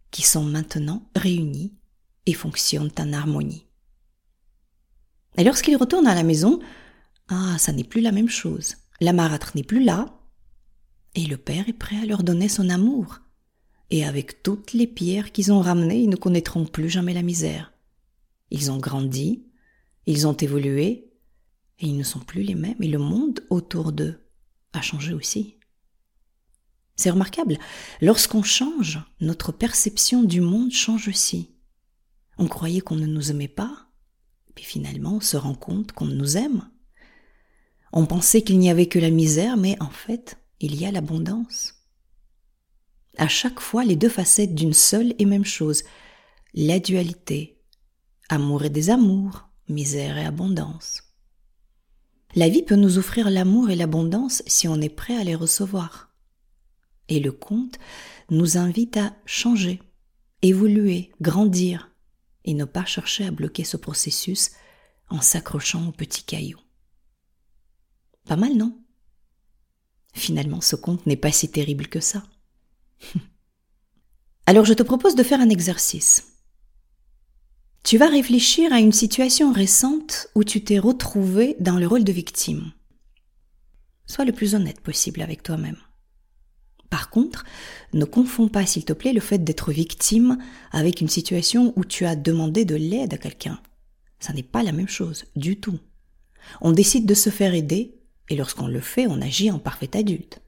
qui 0.09 0.23
sont 0.23 0.43
maintenant 0.43 1.09
réunies 1.15 1.73
et 2.25 2.33
fonctionnent 2.33 2.91
en 2.99 3.13
harmonie. 3.13 3.65
Et 5.37 5.43
lorsqu'ils 5.43 5.77
retournent 5.77 6.07
à 6.07 6.15
la 6.15 6.23
maison, 6.23 6.59
ah, 7.29 7.57
ça 7.57 7.71
n'est 7.71 7.83
plus 7.83 8.01
la 8.01 8.11
même 8.11 8.29
chose. 8.29 8.75
La 8.99 9.13
marâtre 9.13 9.53
n'est 9.55 9.63
plus 9.63 9.83
là, 9.83 10.05
et 11.15 11.25
le 11.25 11.37
père 11.37 11.67
est 11.69 11.73
prêt 11.73 11.97
à 11.97 12.05
leur 12.05 12.23
donner 12.23 12.49
son 12.49 12.69
amour. 12.69 13.19
Et 13.89 14.05
avec 14.05 14.43
toutes 14.43 14.73
les 14.73 14.87
pierres 14.87 15.31
qu'ils 15.31 15.51
ont 15.51 15.61
ramenées, 15.61 16.01
ils 16.01 16.09
ne 16.09 16.15
connaîtront 16.15 16.65
plus 16.65 16.89
jamais 16.89 17.13
la 17.13 17.21
misère. 17.21 17.70
Ils 18.51 18.69
ont 18.69 18.77
grandi, 18.77 19.45
ils 20.05 20.27
ont 20.27 20.35
évolué, 20.35 21.11
et 21.79 21.87
ils 21.87 21.97
ne 21.97 22.03
sont 22.03 22.19
plus 22.19 22.43
les 22.43 22.55
mêmes, 22.55 22.81
et 22.81 22.87
le 22.87 22.99
monde 22.99 23.39
autour 23.49 23.91
d'eux 23.91 24.19
a 24.73 24.81
changé 24.81 25.13
aussi. 25.13 25.57
C'est 26.95 27.09
remarquable, 27.09 27.57
lorsqu'on 28.01 28.43
change, 28.43 28.99
notre 29.21 29.51
perception 29.51 30.21
du 30.21 30.41
monde 30.41 30.71
change 30.71 31.07
aussi. 31.07 31.55
On 32.37 32.47
croyait 32.47 32.81
qu'on 32.81 32.95
ne 32.95 33.07
nous 33.07 33.31
aimait 33.31 33.47
pas, 33.47 33.87
puis 34.53 34.65
finalement 34.65 35.15
on 35.15 35.21
se 35.21 35.37
rend 35.37 35.55
compte 35.55 35.93
qu'on 35.93 36.05
nous 36.05 36.37
aime. 36.37 36.69
On 37.93 38.05
pensait 38.05 38.41
qu'il 38.41 38.59
n'y 38.59 38.69
avait 38.69 38.87
que 38.87 38.99
la 38.99 39.09
misère, 39.09 39.57
mais 39.57 39.81
en 39.81 39.89
fait, 39.89 40.37
il 40.59 40.75
y 40.75 40.85
a 40.85 40.91
l'abondance. 40.91 41.73
À 43.17 43.27
chaque 43.27 43.59
fois, 43.59 43.83
les 43.83 43.95
deux 43.95 44.09
facettes 44.09 44.55
d'une 44.55 44.73
seule 44.73 45.13
et 45.19 45.25
même 45.25 45.45
chose, 45.45 45.83
la 46.53 46.79
dualité, 46.79 47.60
amour 48.31 48.63
et 48.63 48.69
désamour, 48.69 49.49
misère 49.67 50.17
et 50.17 50.25
abondance. 50.25 51.03
La 52.33 52.47
vie 52.47 52.63
peut 52.63 52.77
nous 52.77 52.97
offrir 52.97 53.29
l'amour 53.29 53.69
et 53.69 53.75
l'abondance 53.75 54.41
si 54.47 54.69
on 54.69 54.79
est 54.79 54.89
prêt 54.89 55.17
à 55.17 55.25
les 55.25 55.35
recevoir. 55.35 56.15
Et 57.09 57.19
le 57.19 57.33
conte 57.33 57.77
nous 58.29 58.57
invite 58.57 58.95
à 58.95 59.13
changer, 59.25 59.81
évoluer, 60.41 61.11
grandir, 61.19 61.91
et 62.45 62.53
ne 62.53 62.63
pas 62.63 62.85
chercher 62.85 63.25
à 63.25 63.31
bloquer 63.31 63.65
ce 63.65 63.75
processus 63.75 64.51
en 65.09 65.19
s'accrochant 65.19 65.89
aux 65.89 65.91
petits 65.91 66.23
cailloux. 66.23 66.61
Pas 68.25 68.37
mal, 68.37 68.55
non? 68.55 68.81
Finalement, 70.13 70.61
ce 70.61 70.77
conte 70.77 71.05
n'est 71.05 71.17
pas 71.17 71.33
si 71.33 71.51
terrible 71.51 71.87
que 71.87 71.99
ça. 71.99 72.23
Alors 74.45 74.63
je 74.63 74.73
te 74.73 74.83
propose 74.83 75.15
de 75.15 75.23
faire 75.23 75.41
un 75.41 75.49
exercice. 75.49 76.30
Tu 77.91 77.97
vas 77.97 78.07
réfléchir 78.07 78.71
à 78.71 78.79
une 78.79 78.93
situation 78.93 79.51
récente 79.51 80.29
où 80.33 80.45
tu 80.45 80.63
t'es 80.63 80.79
retrouvé 80.79 81.57
dans 81.59 81.77
le 81.77 81.85
rôle 81.85 82.05
de 82.05 82.13
victime. 82.13 82.71
Sois 84.05 84.23
le 84.23 84.31
plus 84.31 84.55
honnête 84.55 84.79
possible 84.79 85.21
avec 85.21 85.43
toi-même. 85.43 85.75
Par 86.89 87.09
contre, 87.09 87.43
ne 87.91 88.05
confonds 88.05 88.47
pas, 88.47 88.65
s'il 88.65 88.85
te 88.85 88.93
plaît, 88.93 89.11
le 89.11 89.19
fait 89.19 89.43
d'être 89.43 89.73
victime 89.73 90.37
avec 90.71 91.01
une 91.01 91.09
situation 91.09 91.73
où 91.75 91.83
tu 91.83 92.05
as 92.05 92.15
demandé 92.15 92.63
de 92.63 92.75
l'aide 92.75 93.13
à 93.13 93.17
quelqu'un. 93.17 93.59
Ça 94.21 94.31
n'est 94.31 94.41
pas 94.41 94.63
la 94.63 94.71
même 94.71 94.87
chose, 94.87 95.25
du 95.35 95.59
tout. 95.59 95.77
On 96.61 96.71
décide 96.71 97.05
de 97.05 97.13
se 97.13 97.29
faire 97.29 97.53
aider, 97.53 97.99
et 98.29 98.37
lorsqu'on 98.37 98.67
le 98.67 98.79
fait, 98.79 99.05
on 99.07 99.21
agit 99.21 99.51
en 99.51 99.59
parfait 99.59 99.97
adulte. 99.97 100.39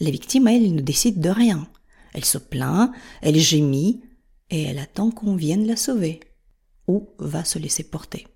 La 0.00 0.10
victime, 0.10 0.48
elle, 0.48 0.74
ne 0.74 0.80
décide 0.80 1.20
de 1.20 1.28
rien. 1.28 1.68
Elle 2.14 2.24
se 2.24 2.38
plaint, 2.38 2.92
elle 3.20 3.38
gémit, 3.38 4.00
et 4.48 4.62
elle 4.62 4.78
attend 4.78 5.10
qu'on 5.10 5.36
vienne 5.36 5.66
la 5.66 5.76
sauver, 5.76 6.20
ou 6.88 7.10
va 7.18 7.44
se 7.44 7.58
laisser 7.58 7.84
porter. 7.84 8.26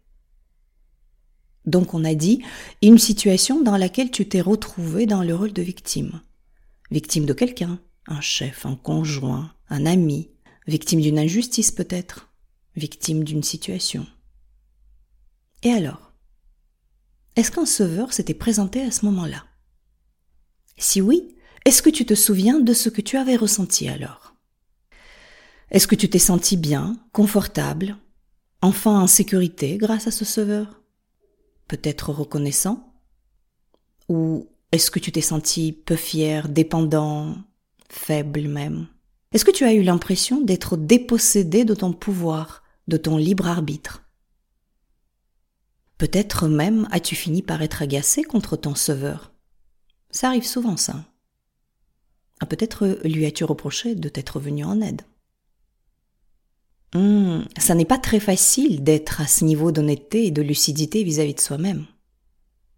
Donc 1.65 1.95
on 1.95 2.05
a 2.05 2.15
dit 2.15 2.43
une 2.83 2.99
situation 2.99 3.63
dans 3.63 3.77
laquelle 3.77 4.11
tu 4.11 4.29
t'es 4.29 4.41
retrouvé 4.41 5.07
dans 5.07 5.23
le 5.23 5.35
rôle 5.35 5.53
de 5.53 5.63
victime. 5.63 6.21
Victime 6.91 7.25
de 7.27 7.33
quelqu'un, 7.33 7.81
un 8.07 8.21
chef, 8.21 8.67
un 8.67 8.77
conjoint, 8.77 9.55
un 9.69 9.87
ami, 9.87 10.31
victime 10.67 11.01
d'une 11.01 11.19
injustice 11.19 11.71
peut-être, 11.71 12.33
victime 12.77 13.25
d'une 13.25 13.43
situation. 13.43 14.07
Et 15.63 15.71
alors? 15.71 16.13
Est-ce 17.37 17.51
qu'un 17.51 17.67
sauveur 17.67 18.13
s'était 18.13 18.35
présenté 18.35 18.83
à 18.83 18.91
ce 18.91 19.07
moment-là? 19.07 19.45
Si 20.77 21.01
oui, 21.01 21.37
est-ce 21.65 21.81
que 21.81 21.91
tu 21.91 22.05
te 22.05 22.15
souviens 22.15 22.61
de 22.61 22.75
ce 22.75 22.89
que 22.89 23.01
tu 23.01 23.17
avais 23.17 23.37
ressenti 23.37 23.89
alors? 23.89 24.35
Est-ce 25.71 25.87
que 25.87 25.95
tu 25.95 26.11
t'es 26.11 26.19
senti 26.19 26.57
bien, 26.57 26.97
confortable, 27.13 27.97
enfin 28.63 29.01
en 29.01 29.07
sécurité 29.07 29.77
grâce 29.77 30.07
à 30.07 30.11
ce 30.11 30.25
sauveur 30.25 30.81
Peut-être 31.69 32.11
reconnaissant 32.11 32.95
Ou 34.09 34.49
est-ce 34.73 34.91
que 34.91 34.99
tu 34.99 35.13
t'es 35.13 35.21
senti 35.21 35.73
peu 35.73 35.97
fier, 35.97 36.49
dépendant, 36.49 37.37
faible 37.91 38.49
même? 38.49 38.87
Est-ce 39.33 39.45
que 39.45 39.51
tu 39.51 39.65
as 39.65 39.75
eu 39.75 39.83
l'impression 39.83 40.41
d'être 40.41 40.77
dépossédé 40.77 41.65
de 41.65 41.75
ton 41.75 41.93
pouvoir, 41.93 42.63
de 42.89 42.97
ton 42.97 43.17
libre 43.17 43.49
arbitre? 43.49 44.03
Peut-être 45.99 46.49
même 46.49 46.89
as-tu 46.91 47.15
fini 47.15 47.43
par 47.43 47.63
être 47.63 47.83
agacé 47.83 48.25
contre 48.25 48.57
ton 48.57 48.75
sauveur. 48.75 49.33
Ça 50.11 50.29
arrive 50.29 50.47
souvent, 50.47 50.77
ça. 50.77 51.05
Ah, 52.41 52.47
peut-être 52.47 52.99
lui 53.05 53.25
as-tu 53.25 53.45
reproché 53.45 53.95
de 53.95 54.09
t'être 54.09 54.41
venu 54.41 54.65
en 54.65 54.81
aide. 54.81 55.03
Hum, 56.95 57.47
ça 57.57 57.75
n'est 57.75 57.87
pas 57.87 57.99
très 57.99 58.21
facile 58.21 58.85
d'être 58.85 59.21
à 59.21 59.27
ce 59.27 59.45
niveau 59.45 59.73
d'honnêteté 59.73 60.27
et 60.27 60.31
de 60.31 60.43
lucidité 60.43 61.03
vis-à-vis 61.05 61.33
-vis 61.33 61.37
de 61.37 61.41
soi-même. 61.41 61.87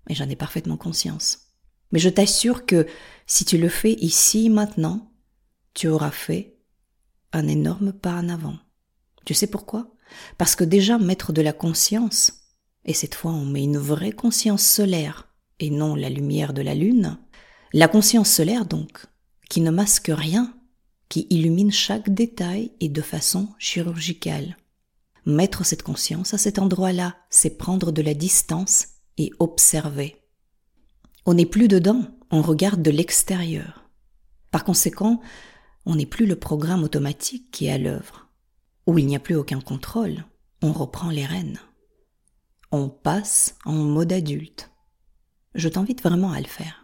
Et 0.08 0.14
j'en 0.14 0.28
ai 0.28 0.36
parfaitement 0.36 0.76
conscience. 0.76 1.44
Mais 1.90 1.98
je 1.98 2.08
t'assure 2.08 2.66
que 2.66 2.86
si 3.26 3.44
tu 3.44 3.58
le 3.58 3.68
fais 3.68 3.94
ici, 3.94 4.50
maintenant, 4.50 5.12
tu 5.74 5.88
auras 5.88 6.10
fait 6.10 6.56
un 7.32 7.48
énorme 7.48 7.92
pas 7.92 8.14
en 8.14 8.28
avant. 8.28 8.56
Tu 9.24 9.34
sais 9.34 9.46
pourquoi? 9.46 9.94
Parce 10.38 10.54
que 10.54 10.64
déjà 10.64 10.98
mettre 10.98 11.32
de 11.32 11.42
la 11.42 11.52
conscience, 11.52 12.44
et 12.84 12.94
cette 12.94 13.14
fois 13.14 13.32
on 13.32 13.44
met 13.44 13.64
une 13.64 13.78
vraie 13.78 14.12
conscience 14.12 14.64
solaire 14.64 15.28
et 15.58 15.70
non 15.70 15.94
la 15.94 16.10
lumière 16.10 16.52
de 16.52 16.62
la 16.62 16.74
lune, 16.74 17.18
la 17.72 17.88
conscience 17.88 18.30
solaire 18.30 18.66
donc, 18.66 19.06
qui 19.48 19.60
ne 19.60 19.70
masque 19.70 20.10
rien, 20.14 20.54
qui 21.08 21.26
illumine 21.30 21.72
chaque 21.72 22.10
détail 22.10 22.72
et 22.80 22.88
de 22.88 23.02
façon 23.02 23.48
chirurgicale. 23.58 24.56
Mettre 25.26 25.64
cette 25.64 25.82
conscience 25.82 26.34
à 26.34 26.38
cet 26.38 26.58
endroit-là, 26.58 27.16
c'est 27.30 27.56
prendre 27.56 27.92
de 27.92 28.02
la 28.02 28.14
distance 28.14 28.88
et 29.16 29.30
observer. 29.38 30.16
On 31.26 31.34
n'est 31.34 31.46
plus 31.46 31.68
dedans, 31.68 32.02
on 32.30 32.42
regarde 32.42 32.82
de 32.82 32.90
l'extérieur. 32.90 33.88
Par 34.50 34.64
conséquent, 34.64 35.20
on 35.86 35.96
n'est 35.96 36.06
plus 36.06 36.26
le 36.26 36.36
programme 36.36 36.84
automatique 36.84 37.50
qui 37.50 37.66
est 37.66 37.72
à 37.72 37.78
l'œuvre, 37.78 38.28
où 38.86 38.98
il 38.98 39.06
n'y 39.06 39.16
a 39.16 39.20
plus 39.20 39.34
aucun 39.34 39.60
contrôle, 39.60 40.24
on 40.62 40.72
reprend 40.72 41.10
les 41.10 41.26
rênes. 41.26 41.60
On 42.70 42.88
passe 42.88 43.56
en 43.64 43.72
mode 43.72 44.12
adulte. 44.12 44.70
Je 45.54 45.68
t'invite 45.68 46.02
vraiment 46.02 46.32
à 46.32 46.40
le 46.40 46.46
faire. 46.46 46.83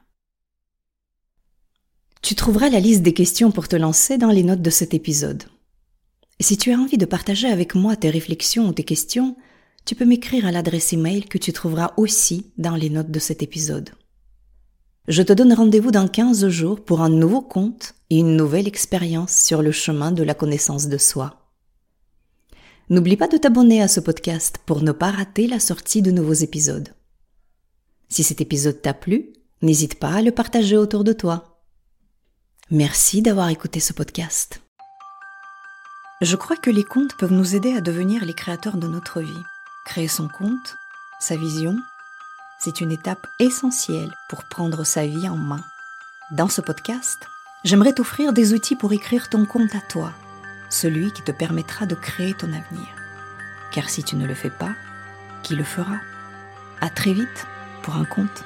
Tu 2.23 2.35
trouveras 2.35 2.69
la 2.69 2.81
liste 2.81 3.03
des 3.03 3.15
questions 3.15 3.51
pour 3.51 3.67
te 3.67 3.77
lancer 3.77 4.19
dans 4.19 4.31
les 4.31 4.43
notes 4.43 4.63
de 4.63 4.71
cet 4.71 4.93
épisode. 4.93 5.45
Si 6.39 6.57
tu 6.57 6.73
as 6.73 6.79
envie 6.79 6.99
de 6.99 7.07
partager 7.07 7.49
avec 7.49 7.75
moi 7.75 7.97
tes 7.97 8.11
réflexions 8.11 8.69
ou 8.69 8.73
tes 8.73 8.85
questions, 8.85 9.37
tu 9.85 9.95
peux 9.95 10.05
m'écrire 10.05 10.47
à 10.47 10.53
l'adresse 10.53 10.93
email 10.93 11.25
que 11.25 11.39
tu 11.39 11.53
trouveras 11.53 11.93
aussi 11.97 12.47
dans 12.59 12.77
les 12.77 12.91
notes 12.91 13.11
de 13.11 13.19
cet 13.19 13.43
épisode. 13.43 13.91
Je 15.09 15.23
te 15.23 15.33
donne 15.33 15.55
rendez-vous 15.55 15.91
dans 15.91 16.07
15 16.07 16.49
jours 16.49 16.85
pour 16.85 17.01
un 17.01 17.09
nouveau 17.09 17.41
conte 17.41 17.95
et 18.11 18.19
une 18.19 18.37
nouvelle 18.37 18.69
expérience 18.69 19.35
sur 19.35 19.63
le 19.63 19.73
chemin 19.73 20.13
de 20.13 20.23
la 20.23 20.35
connaissance 20.35 20.89
de 20.89 20.99
soi. 20.99 21.41
N'oublie 22.91 23.17
pas 23.17 23.29
de 23.29 23.39
t'abonner 23.39 23.81
à 23.83 23.89
ce 23.89 24.01
podcast 24.01 24.59
pour 24.67 24.83
ne 24.83 24.93
pas 24.93 25.11
rater 25.11 25.47
la 25.47 25.59
sortie 25.59 26.03
de 26.03 26.11
nouveaux 26.11 26.33
épisodes. 26.33 26.91
Si 28.09 28.23
cet 28.23 28.41
épisode 28.41 28.83
t'a 28.83 28.95
plu, 28.95 29.33
n'hésite 29.63 29.99
pas 29.99 30.15
à 30.15 30.23
le 30.23 30.33
partager 30.33 30.77
autour 30.77 31.03
de 31.05 31.13
toi. 31.13 31.60
Merci 32.73 33.21
d'avoir 33.21 33.49
écouté 33.49 33.81
ce 33.81 33.93
podcast. 33.93 34.63
Je 36.21 36.37
crois 36.37 36.57
que 36.57 36.71
les 36.71 36.85
contes 36.85 37.17
peuvent 37.17 37.33
nous 37.33 37.57
aider 37.57 37.75
à 37.75 37.81
devenir 37.81 38.25
les 38.25 38.33
créateurs 38.33 38.77
de 38.77 38.87
notre 38.87 39.21
vie. 39.21 39.43
Créer 39.87 40.07
son 40.07 40.29
compte, 40.29 40.77
sa 41.19 41.35
vision, 41.35 41.77
c'est 42.61 42.81
une 42.81 42.93
étape 42.93 43.27
essentielle 43.41 44.15
pour 44.29 44.45
prendre 44.45 44.85
sa 44.85 45.05
vie 45.05 45.29
en 45.29 45.37
main. 45.37 45.65
Dans 46.31 46.49
ce 46.49 46.61
podcast, 46.61 47.19
j'aimerais 47.65 47.93
t'offrir 47.93 48.33
des 48.33 48.55
outils 48.55 48.77
pour 48.77 48.93
écrire 48.93 49.29
ton 49.31 49.47
compte 49.47 49.75
à 49.75 49.81
toi, 49.81 50.13
celui 50.69 51.11
qui 51.11 51.23
te 51.23 51.33
permettra 51.33 51.87
de 51.87 51.97
créer 51.97 52.35
ton 52.35 52.53
avenir. 52.53 52.87
Car 53.73 53.91
si 53.91 54.05
tu 54.05 54.15
ne 54.15 54.29
le 54.29 54.35
fais 54.35 54.49
pas, 54.49 54.75
qui 55.43 55.57
le 55.57 55.65
fera? 55.65 55.97
À 56.81 56.89
très 56.89 57.15
vite 57.15 57.47
pour 57.83 57.97
un 57.97 58.05
compte. 58.05 58.45